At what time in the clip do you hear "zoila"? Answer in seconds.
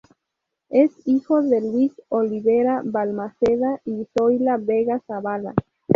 4.17-4.57